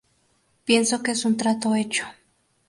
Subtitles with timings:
[0.65, 2.05] Pienso que es un trato hecho.